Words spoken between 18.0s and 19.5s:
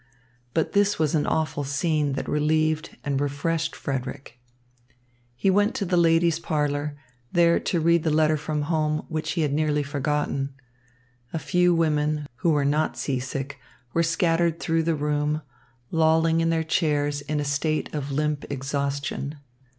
limp exhaustion.